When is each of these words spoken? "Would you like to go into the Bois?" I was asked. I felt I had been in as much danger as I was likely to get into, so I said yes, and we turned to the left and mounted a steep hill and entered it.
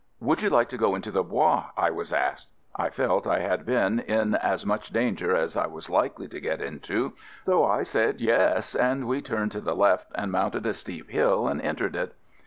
"Would 0.19 0.41
you 0.41 0.49
like 0.49 0.67
to 0.69 0.79
go 0.79 0.95
into 0.95 1.11
the 1.11 1.21
Bois?" 1.21 1.65
I 1.77 1.91
was 1.91 2.11
asked. 2.11 2.47
I 2.75 2.89
felt 2.89 3.27
I 3.27 3.41
had 3.41 3.67
been 3.67 3.99
in 3.99 4.33
as 4.33 4.65
much 4.65 4.89
danger 4.89 5.35
as 5.35 5.55
I 5.55 5.67
was 5.67 5.91
likely 5.91 6.27
to 6.29 6.39
get 6.41 6.59
into, 6.59 7.13
so 7.45 7.63
I 7.65 7.83
said 7.83 8.19
yes, 8.19 8.73
and 8.73 9.07
we 9.07 9.21
turned 9.21 9.51
to 9.51 9.61
the 9.61 9.75
left 9.75 10.07
and 10.15 10.31
mounted 10.31 10.65
a 10.65 10.73
steep 10.73 11.11
hill 11.11 11.47
and 11.47 11.61
entered 11.61 11.95
it. 11.95 12.15